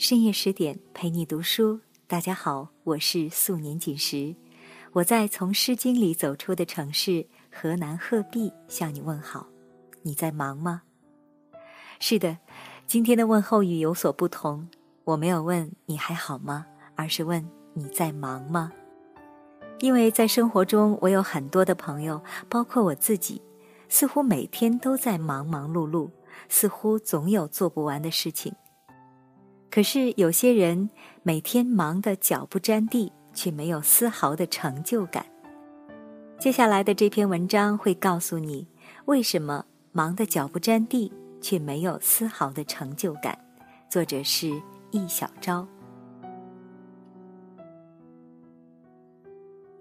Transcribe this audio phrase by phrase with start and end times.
[0.00, 4.34] 深夜十点陪你读书，大家好，我是素年锦时，
[4.92, 9.46] 我在从《诗经》里走出的城市河南鹤壁向你问好。
[10.00, 10.80] 你在忙吗？
[11.98, 12.38] 是的，
[12.86, 14.66] 今天的问候语有所不同，
[15.04, 16.64] 我没有问你还好吗，
[16.94, 18.72] 而是问你在忙吗？
[19.80, 23.42] 因为在生活中，我有很多的朋友，包括我自己，
[23.90, 26.08] 似乎每天都在忙忙碌碌，
[26.48, 28.54] 似乎总有做不完的事情。
[29.70, 30.90] 可是有些人
[31.22, 35.24] 每天忙得脚不沾地，却没有丝毫的成就感。
[36.40, 38.66] 接下来的这篇文章会告诉你，
[39.04, 43.38] 为什么忙得脚不沾地，却没有丝毫的成就感。
[43.88, 45.64] 作者是易小昭。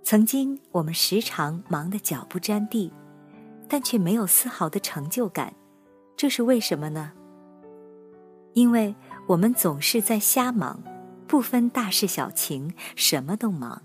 [0.03, 2.94] 曾经我们时常忙得脚不沾地，
[3.67, 5.52] 但却没有丝毫的成就感，
[6.16, 7.11] 这是为什么呢？
[8.53, 8.94] 因为。
[9.29, 10.81] 我们总是在瞎忙，
[11.27, 13.83] 不分大事小情，什么都忙。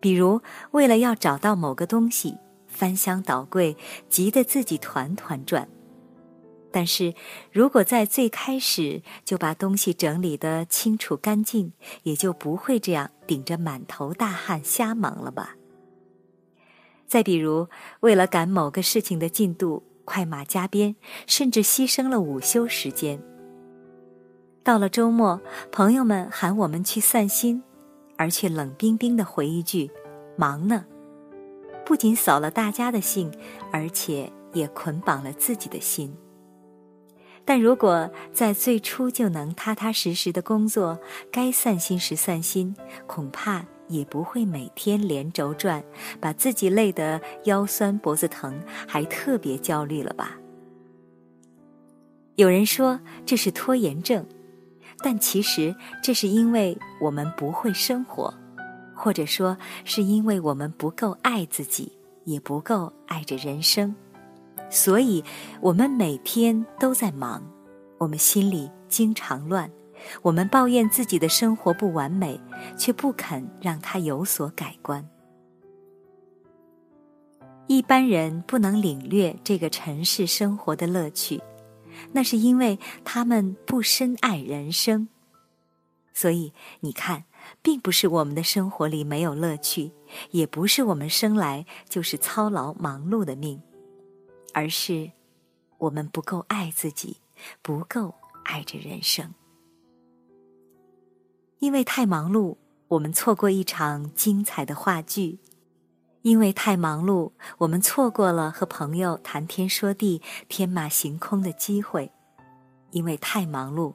[0.00, 0.42] 比如，
[0.72, 2.36] 为了要找到某个东西，
[2.66, 3.74] 翻箱倒柜，
[4.10, 5.66] 急得自己团团转。
[6.70, 7.14] 但是，
[7.52, 15.56] 如果在最开始就把东西整理得清楚干净，也就不会这样顶着满头大汗瞎忙了吧。
[17.06, 17.68] 再比如，
[18.00, 23.18] 为了赶某个事情的进度，快马加鞭，甚至牺牲了午休时间。
[24.64, 25.38] 到了周末，
[25.70, 27.62] 朋友们喊我们去散心，
[28.16, 29.90] 而却冷冰冰的回一句
[30.38, 30.86] ：“忙呢。”
[31.84, 33.30] 不仅扫了大家的兴，
[33.70, 36.16] 而且也捆绑了自己的心。
[37.44, 40.98] 但如果在最初就能踏踏实实的工作，
[41.30, 42.74] 该散心时散心，
[43.06, 45.84] 恐怕也不会每天连轴转，
[46.18, 50.38] 把自己累得腰酸脖子疼，还特别焦虑了吧？
[52.36, 54.26] 有人说这是拖延症。
[55.06, 58.32] 但其实，这是因为我们不会生活，
[58.94, 61.92] 或者说是因为我们不够爱自己，
[62.24, 63.94] 也不够爱着人生，
[64.70, 65.22] 所以
[65.60, 67.42] 我们每天都在忙，
[67.98, 69.70] 我们心里经常乱，
[70.22, 72.40] 我们抱怨自己的生活不完美，
[72.78, 75.06] 却不肯让它有所改观。
[77.66, 81.42] 一般人不能领略这个尘世生活的乐趣。
[82.12, 85.08] 那是因为他们不深爱人生，
[86.12, 87.24] 所以你看，
[87.62, 89.92] 并不是我们的生活里没有乐趣，
[90.30, 93.60] 也不是我们生来就是操劳忙碌的命，
[94.52, 95.10] 而是
[95.78, 97.16] 我们不够爱自己，
[97.62, 98.14] 不够
[98.44, 99.34] 爱着人生。
[101.58, 102.56] 因为太忙碌，
[102.88, 105.38] 我们错过一场精彩的话剧。
[106.24, 112.08] 因为太忙碌，我们错过了和朋友谈天说地、天马行空的机会；
[112.92, 113.92] 因为太忙碌，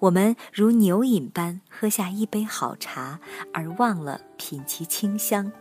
[0.00, 3.20] 我们如牛饮般喝下一杯好茶，
[3.54, 5.52] 而忘了品其清香；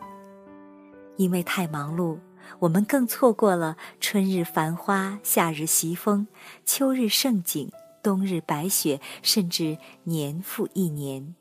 [1.18, 2.18] 因为太忙碌，
[2.58, 6.26] 我们更错过了春日繁花、夏日习风、
[6.66, 11.36] 秋日盛景、冬日白雪，甚至年复一年。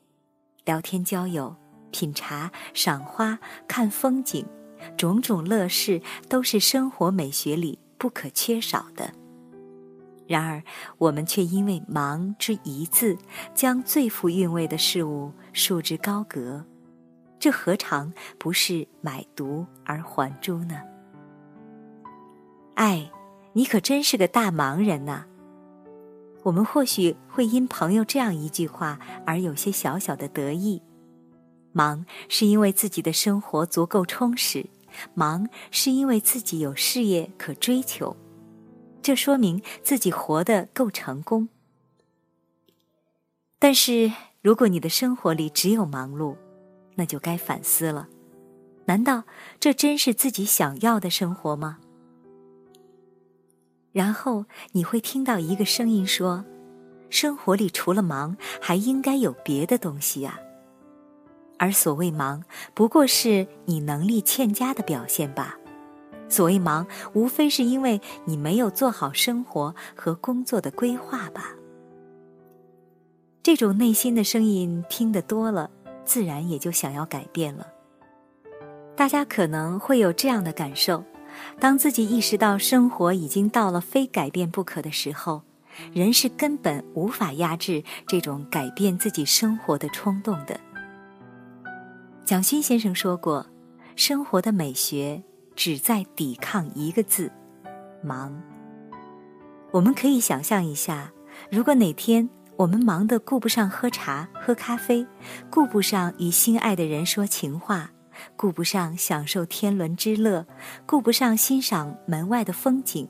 [0.65, 1.55] 聊天、交友、
[1.89, 4.45] 品茶、赏花、看风景。
[4.97, 9.11] 种种乐事都是生活美学里不可缺少的，
[10.27, 10.61] 然而
[10.97, 13.17] 我们却因为“忙”之一字，
[13.53, 16.65] 将最富韵味的事物束之高阁，
[17.39, 20.81] 这何尝不是买椟而还珠呢？
[22.75, 23.11] 哎，
[23.53, 25.25] 你可真是个大忙人呐！
[26.43, 30.81] 我们或许会因朋友这样一句话而有些小小的得意，
[31.77, 34.65] 忙是因为自己的生活足够充实。
[35.13, 38.17] 忙是因为自己有事业可追求，
[39.03, 41.49] 这说明自己活得够成功。
[43.59, 44.11] 但是，
[44.41, 46.35] 如果你的生活里只有忙碌，
[46.95, 48.09] 那就该反思了：
[48.85, 49.25] 难道
[49.59, 51.77] 这真是自己想要的生活吗？
[53.91, 56.43] 然后你会听到一个声音说
[57.11, 60.39] ：“生活里除了忙，还应该有别的东西呀。”
[61.57, 62.43] 而所谓忙，
[62.73, 65.57] 不过是你能力欠佳的表现吧。
[66.29, 71.53] 所谓忙，无非是因为你没有做好生活和工作的规划吧。
[73.41, 75.71] 这种内心的声音听得多了，
[76.03, 77.65] 自然也就想要改变了。
[78.95, 81.05] 大家可能会有这样的感受：
[81.59, 85.43] 当自己意识到生活已经到了非改变不可的时候，
[85.93, 90.59] 人是根本无法压制这种改变自己生活的冲动的。
[92.27, 93.47] 蒋勋先生说过
[93.95, 95.23] ：“生活的美学
[95.55, 97.31] 只在抵抗一个字——
[98.03, 98.37] 忙。”
[99.71, 101.09] 我们可以想象一下，
[101.49, 105.07] 如果哪天我们忙得顾不上喝茶、喝咖啡，
[105.49, 107.89] 顾不上与心爱的人说情话，
[108.35, 110.45] 顾不上享受天伦之乐，
[110.85, 113.07] 顾不上欣赏门外的风景，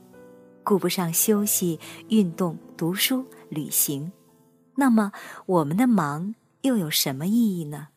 [0.63, 1.79] 顾不上休息、
[2.09, 4.11] 运动、读书、旅行，
[4.75, 5.11] 那么
[5.47, 7.87] 我们的忙又有什么意义呢？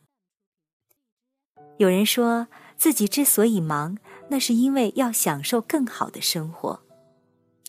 [1.80, 2.46] 有人说
[2.76, 3.96] 自己之所以忙，
[4.28, 6.80] 那是因为要享受更好的生活，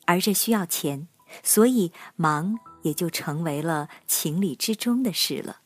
[0.06, 1.08] 而这需要钱，
[1.42, 2.60] 所以忙。
[2.84, 5.60] 也就成为了情理之中的事了。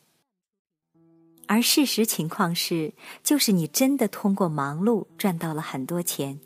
[1.46, 6.38] 而事实情况是，就是你真的通过忙碌赚到了很多钱，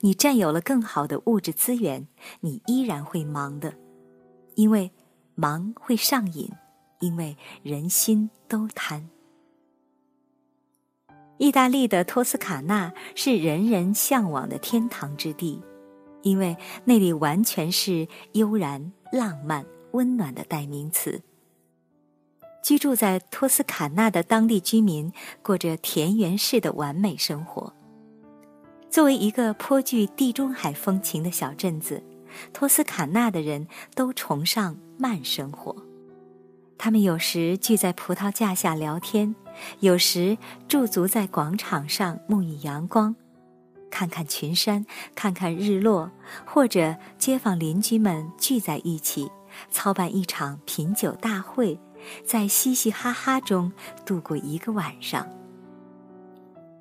[0.00, 2.08] 你占有了更好的物质资源，
[2.40, 3.74] 你依然会忙的，
[4.54, 4.90] 因为
[5.34, 6.50] 忙会上瘾，
[7.00, 9.10] 因为人心都贪。
[11.44, 15.60] 意大利的托斯卡纳是人人向往的天堂之地，
[16.22, 16.56] 因为
[16.86, 19.66] 那里完全是悠然浪漫。
[19.92, 21.20] 温暖的代名词。
[22.62, 25.12] 居住在托斯卡纳的当地居民
[25.42, 27.74] 过着田园式的完美生活。
[28.88, 32.02] 作为一个颇具地中海风情的小镇子，
[32.54, 35.76] 托斯卡纳的人都崇尚慢生活。
[36.78, 39.36] 他们有时聚在葡萄架下聊天，
[39.80, 40.36] 有时
[40.68, 43.14] 驻足在广场上沐浴阳光，
[43.90, 44.84] 看看群山，
[45.14, 46.10] 看看日落，
[46.44, 49.30] 或者街坊邻居们聚在一起。
[49.70, 51.78] 操办一场品酒大会，
[52.26, 53.72] 在嘻嘻哈哈中
[54.04, 55.24] 度过一个晚上。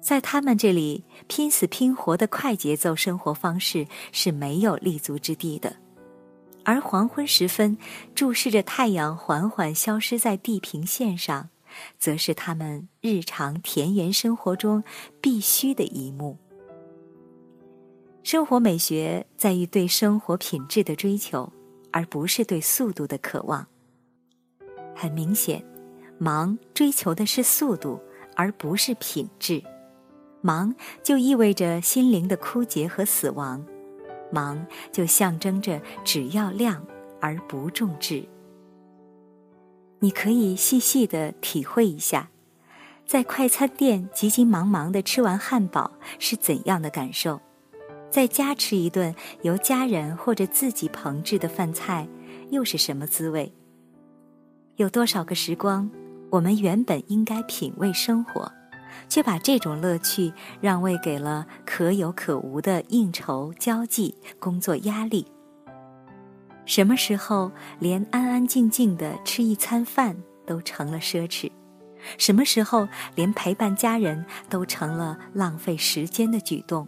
[0.01, 5.75] 在他们这里，拼死拼活的快节奏生活方式是没有立足之地的。
[6.65, 7.77] 而黄昏时分，
[8.15, 11.49] 注视着太阳缓缓消失在地平线上，
[11.97, 14.83] 则是他们日常田园生活中
[15.19, 16.37] 必须的一幕。
[18.23, 21.51] 生活美学在于对生活品质的追求。
[21.95, 23.67] 而不是对速度的渴望。
[24.95, 25.63] 很明显，
[26.17, 28.01] 忙追求的是速度，
[28.35, 29.63] 而不是品质。
[30.41, 33.63] 忙就意味着心灵的枯竭和死亡，
[34.31, 36.83] 忙就象征着只要量
[37.21, 38.27] 而不重质。
[40.03, 42.27] 你可以细细的体会一下，
[43.05, 47.39] 在快餐店急急忙忙的吃完汉堡是怎样的感受。
[48.11, 52.05] 在家吃一顿由家人或者自己烹制的饭菜，
[52.49, 53.53] 又是什么滋味？
[54.75, 55.89] 有多少个时光，
[56.29, 58.51] 我们原本应该品味生活，
[59.07, 65.25] 却把这种乐趣让位给了可有可无的应酬、交际、工作压力？
[66.65, 70.15] 什么时候，连安安静静的吃一餐饭
[70.45, 71.51] 都成了奢侈？
[72.17, 76.87] 什么时候，连陪伴家人都成了浪费时间的举动？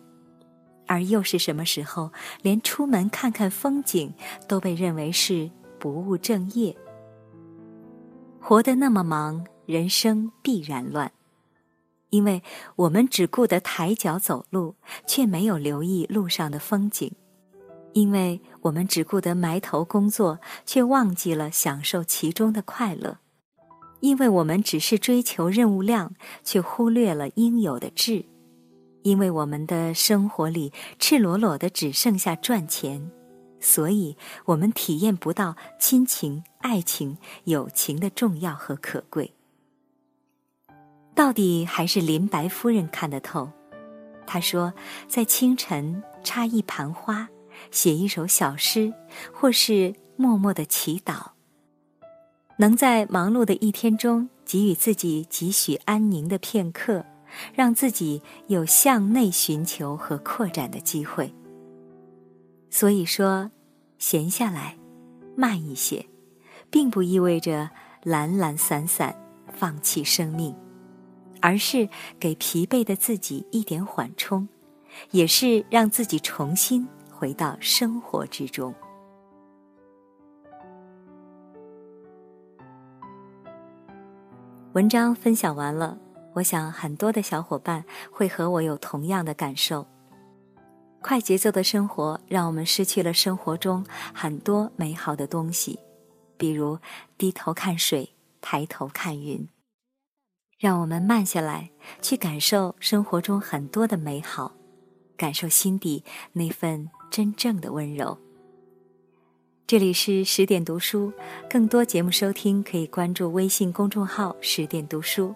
[0.88, 2.12] 而又是什么时候，
[2.42, 4.14] 连出门看看风景
[4.48, 5.50] 都被认为是
[5.80, 6.76] 不务正业？
[8.40, 11.12] 活得那么忙，人生必然乱，
[12.12, 12.44] 因为
[12.76, 14.76] 我们只顾得抬脚走路，
[15.08, 17.10] 却没有留意路上的风景；
[17.94, 23.20] 因为我们只顾得埋头工作，却忘记了享受其中的快乐；
[24.00, 28.26] 因为我们只是追求任务量，却忽略了应有的质。
[29.04, 33.12] 因为我们的生活里赤裸裸的只剩下赚钱，
[33.60, 39.32] 所以我们体验不到亲情、爱情、友情的重要和可贵。
[41.14, 43.52] 到底还是林白夫人看得透。
[44.26, 44.74] 她说，
[45.08, 47.30] 在清晨插一盘花，
[47.76, 48.94] 写一首小诗，
[49.34, 51.32] 或是默默的祈祷，
[52.58, 57.06] 能在忙碌的一天中给予自己几许安宁的片刻。
[57.54, 61.34] 让自己有向内寻求和扩展的机会。
[62.70, 63.52] 所以说，
[63.98, 64.78] 闲下来，
[65.36, 66.06] 慢一些，
[66.70, 67.70] 并不意味着
[68.04, 69.14] 懒懒散散
[69.54, 70.56] 放弃生命，
[71.42, 74.48] 而是给疲惫的自己一点缓冲，
[75.12, 78.76] 也是让自己重新回到生活之中。
[84.74, 85.98] 文章分享完了。
[86.34, 89.88] 我想，很多的小伙伴会和我有同样的感受。
[91.02, 95.80] 快节奏的生活让我们失去了生活中很多美好的东西，
[96.36, 96.78] 比如
[97.18, 98.10] 低头看水，
[98.42, 99.48] 抬头看云。
[100.60, 104.52] 让我们慢下来，去感受生活中很多的美好，
[105.16, 106.04] 感受心底
[106.34, 108.18] 那份真正的温柔。
[109.66, 111.14] 这里是十点读书，
[111.50, 115.34] 更多节目收听可以关注微信公众号“十点读书”。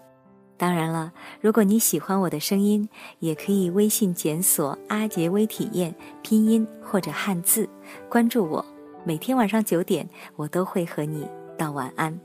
[0.58, 1.10] 当然了，
[1.40, 2.86] 如果你喜欢我的声音，
[3.20, 7.66] 也可以微信检索“阿杰微体验”拼音或者汉字，
[8.10, 8.62] 关注我。
[9.02, 10.06] 每天晚上九点，
[10.36, 12.20] 我都会和你道晚安。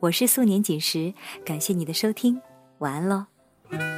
[0.00, 1.14] 我是素年锦时，
[1.44, 2.42] 感谢你的收听，
[2.78, 3.97] 晚安喽。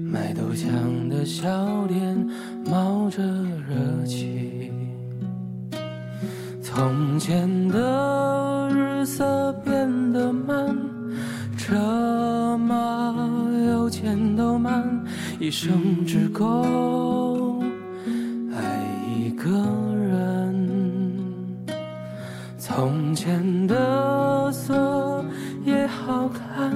[0.31, 2.29] 卖豆浆的小店
[2.65, 4.71] 冒着热气。
[6.61, 10.73] 从前的日色变得慢，
[11.57, 13.13] 车马
[13.67, 15.03] 邮件都慢，
[15.37, 17.61] 一生只够
[18.53, 19.49] 爱一个
[19.97, 20.69] 人。
[22.57, 25.25] 从前的锁
[25.65, 26.71] 也好看，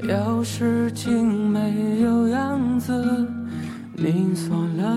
[0.00, 1.27] 钥匙精
[4.48, 4.96] 多了，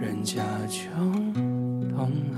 [0.00, 0.80] 人家就。
[1.96, 2.36] 懂了。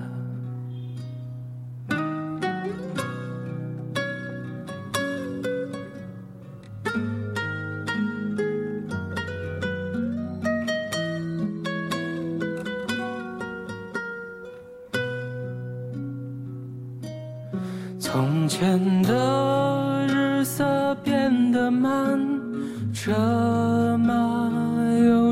[17.98, 22.18] 从前的日色变得慢，
[22.94, 24.27] 车马